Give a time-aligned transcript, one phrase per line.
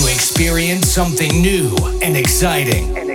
[0.00, 3.09] to experience something new and exciting.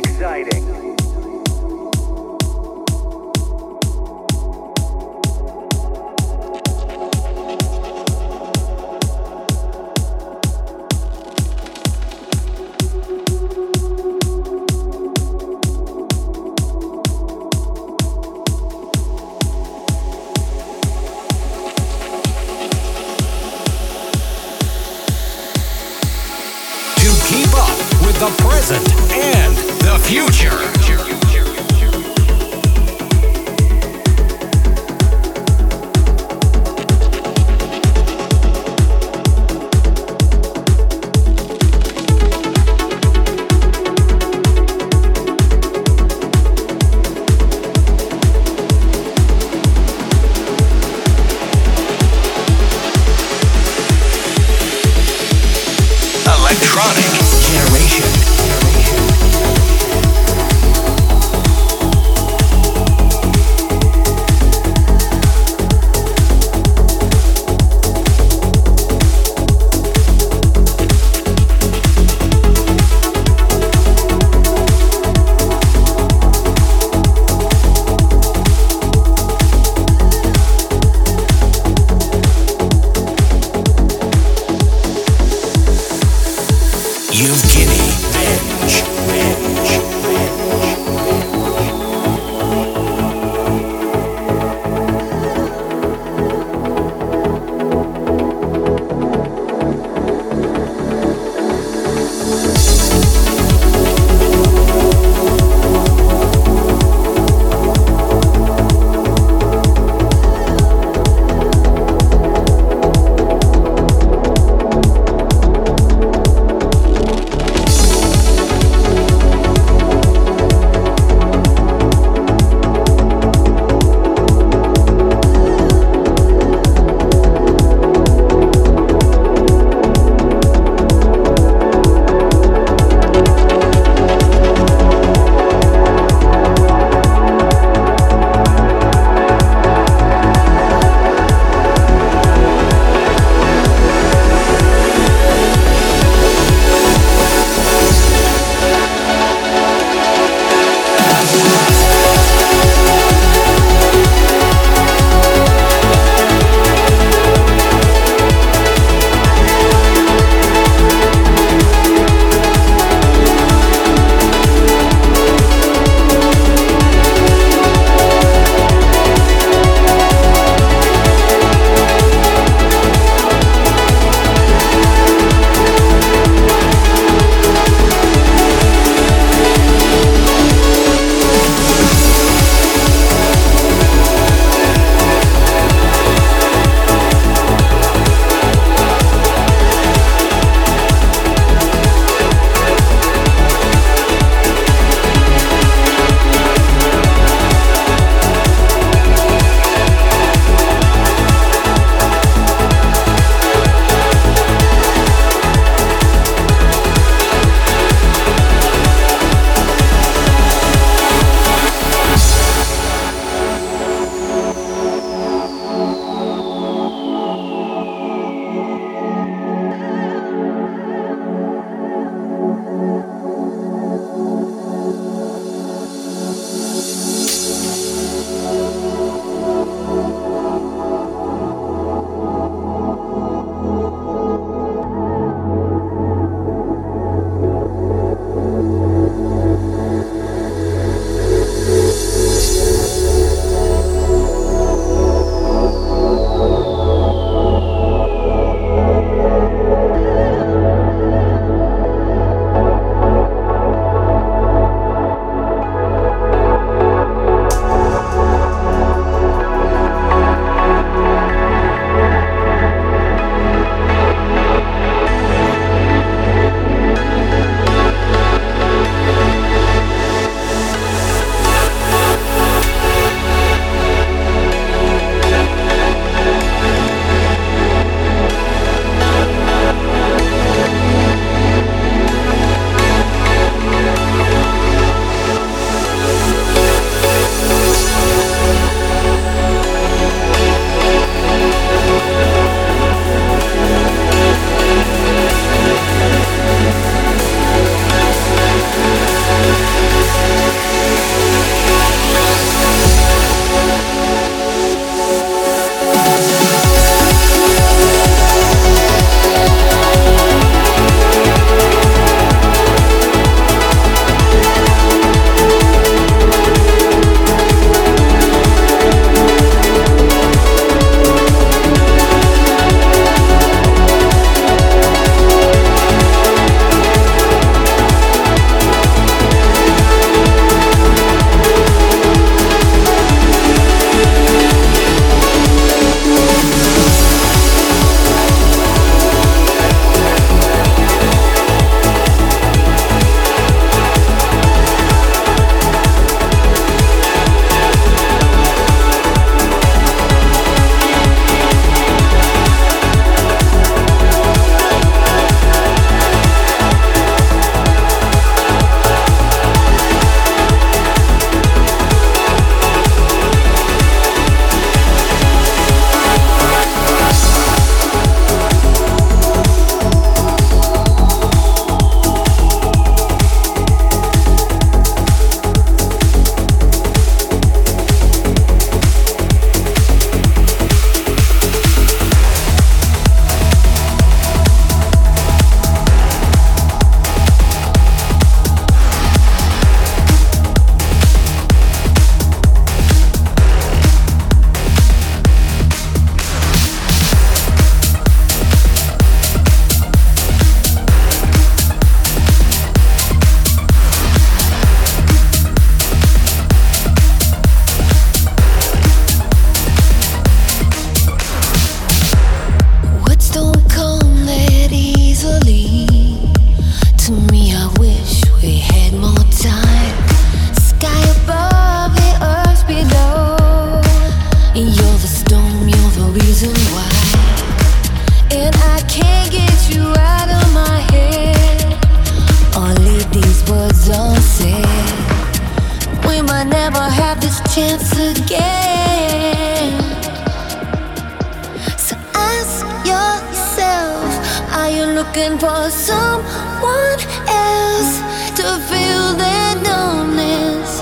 [445.16, 448.00] Looking for someone else
[448.36, 450.82] to feel that numbness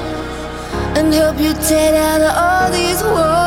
[0.97, 3.42] and help you tear down all these walls.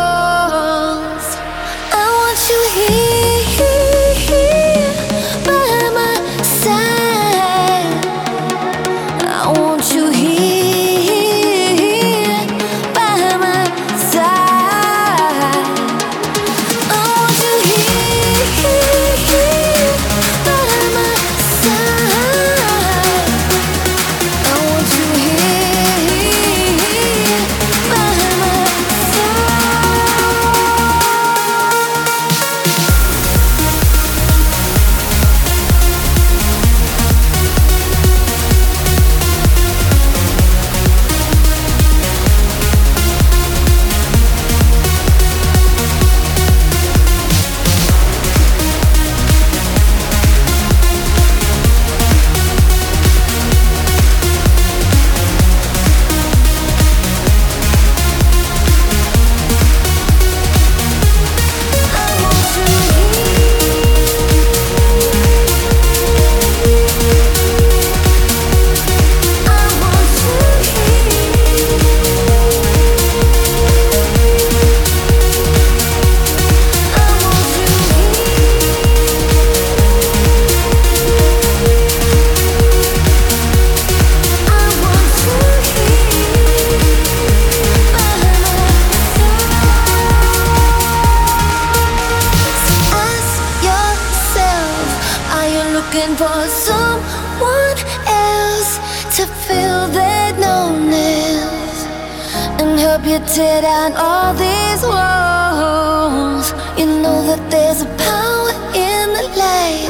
[103.16, 106.52] You tear down all these walls?
[106.78, 109.88] You know that there's a power in the light,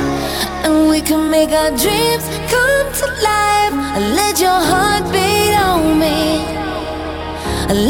[0.64, 3.74] and we can make our dreams come to life.
[4.18, 6.44] Let your heart beat on me.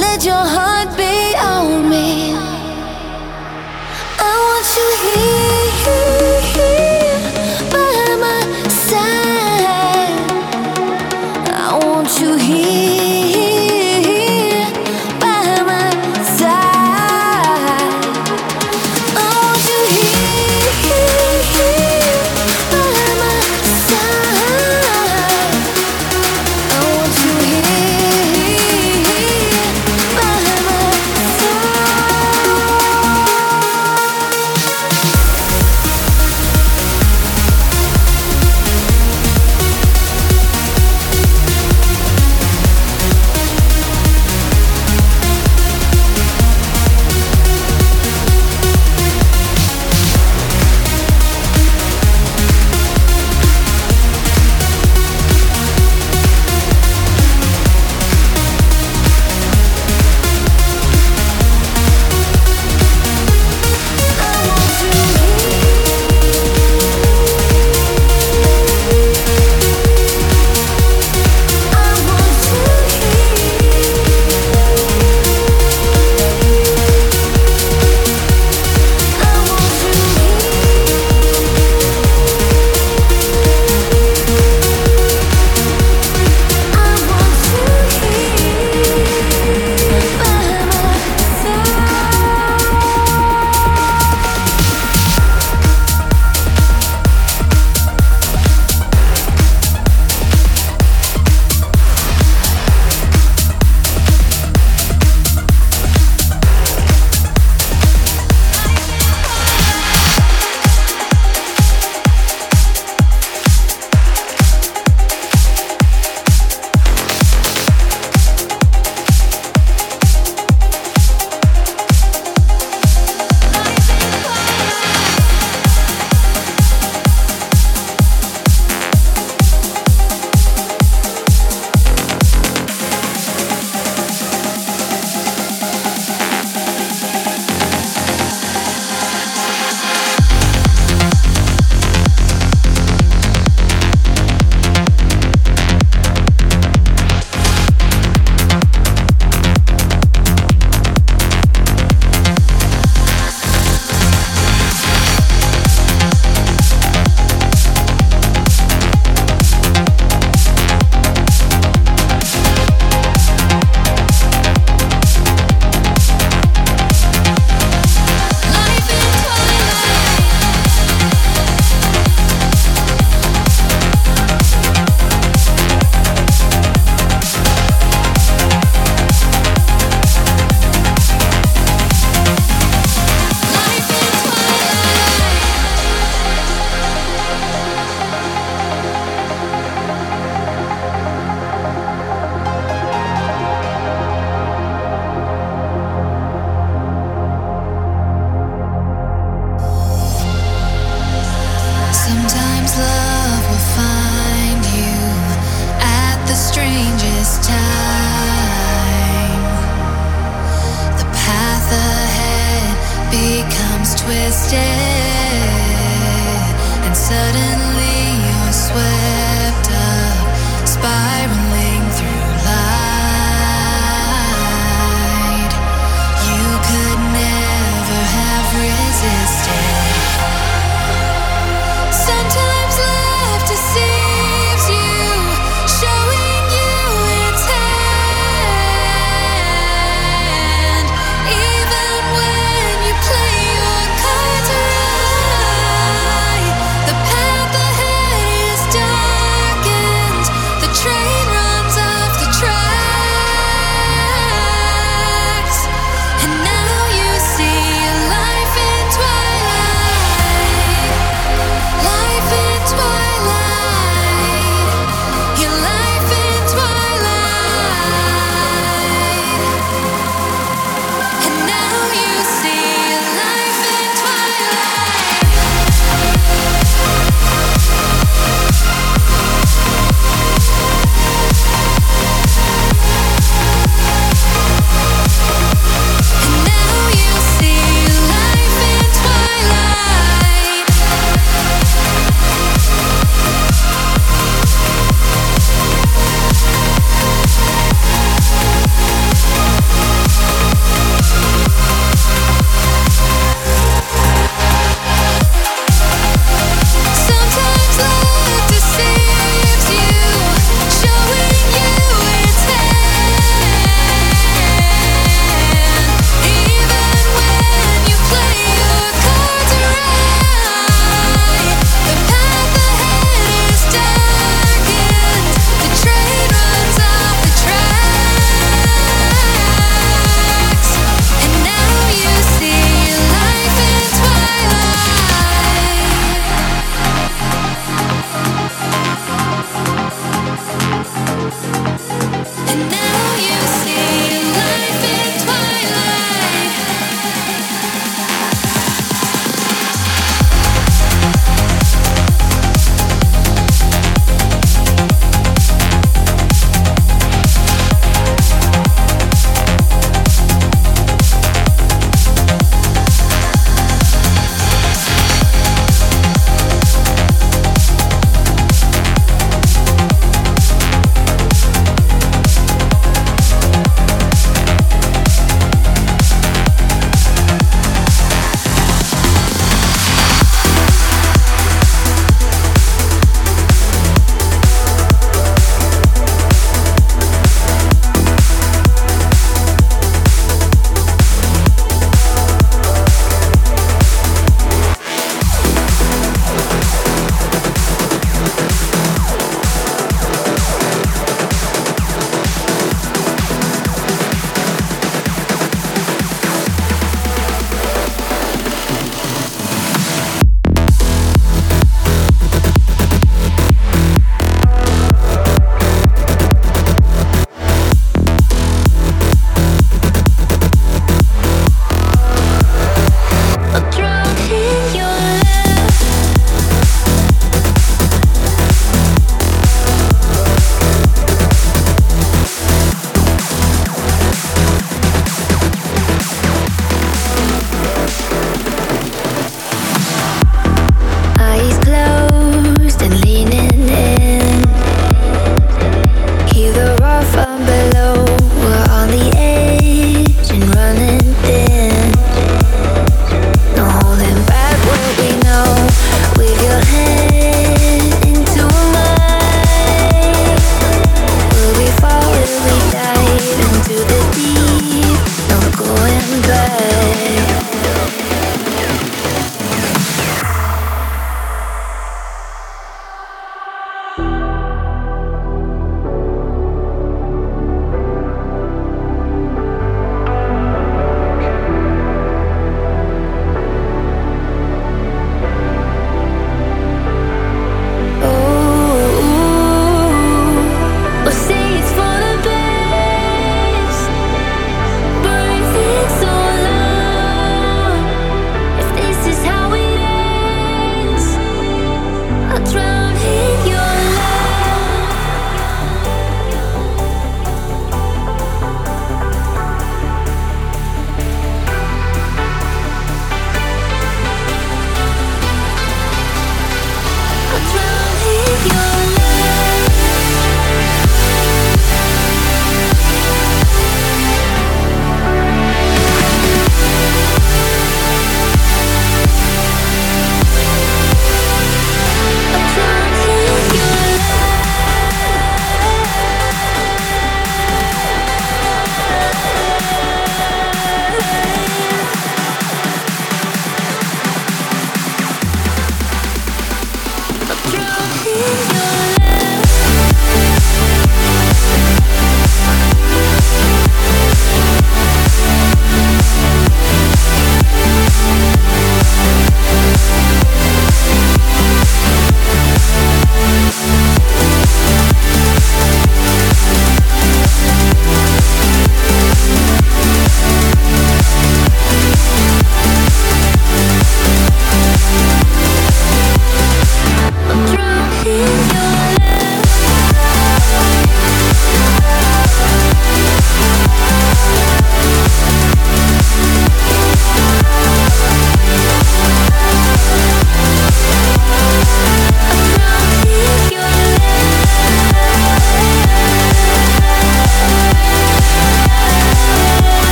[0.00, 2.35] Let your heart beat on me.